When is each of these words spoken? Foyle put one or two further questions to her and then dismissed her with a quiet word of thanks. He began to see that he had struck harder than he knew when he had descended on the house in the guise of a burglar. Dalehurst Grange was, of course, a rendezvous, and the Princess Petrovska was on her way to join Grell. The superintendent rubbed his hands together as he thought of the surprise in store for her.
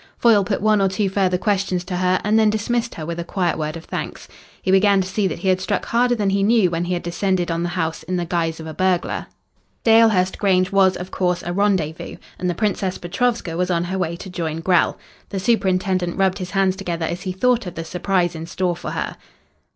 Foyle 0.17 0.43
put 0.43 0.61
one 0.61 0.81
or 0.81 0.87
two 0.89 1.09
further 1.09 1.37
questions 1.37 1.83
to 1.83 1.97
her 1.97 2.19
and 2.23 2.39
then 2.39 2.49
dismissed 2.49 2.95
her 2.95 3.05
with 3.05 3.19
a 3.19 3.23
quiet 3.23 3.55
word 3.55 3.77
of 3.77 3.85
thanks. 3.85 4.27
He 4.59 4.71
began 4.71 4.99
to 5.01 5.07
see 5.07 5.27
that 5.27 5.37
he 5.37 5.47
had 5.49 5.61
struck 5.61 5.85
harder 5.85 6.15
than 6.15 6.31
he 6.31 6.41
knew 6.41 6.71
when 6.71 6.85
he 6.85 6.95
had 6.95 7.03
descended 7.03 7.51
on 7.51 7.61
the 7.61 7.69
house 7.77 8.01
in 8.01 8.15
the 8.15 8.25
guise 8.25 8.59
of 8.59 8.65
a 8.65 8.73
burglar. 8.73 9.27
Dalehurst 9.83 10.39
Grange 10.39 10.71
was, 10.71 10.97
of 10.97 11.11
course, 11.11 11.43
a 11.43 11.53
rendezvous, 11.53 12.15
and 12.39 12.49
the 12.49 12.55
Princess 12.55 12.97
Petrovska 12.97 13.55
was 13.55 13.69
on 13.69 13.83
her 13.83 13.97
way 13.99 14.15
to 14.15 14.29
join 14.31 14.61
Grell. 14.61 14.97
The 15.29 15.39
superintendent 15.39 16.17
rubbed 16.17 16.39
his 16.39 16.49
hands 16.49 16.75
together 16.75 17.05
as 17.05 17.21
he 17.21 17.31
thought 17.31 17.67
of 17.67 17.75
the 17.75 17.85
surprise 17.85 18.33
in 18.33 18.47
store 18.47 18.75
for 18.75 18.89
her. 18.89 19.17